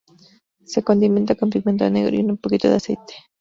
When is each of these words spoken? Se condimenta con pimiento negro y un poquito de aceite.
Se 0.63 0.81
condimenta 0.81 1.35
con 1.35 1.51
pimiento 1.51 1.87
negro 1.87 2.15
y 2.15 2.21
un 2.21 2.35
poquito 2.37 2.67
de 2.67 2.77
aceite. 2.77 3.13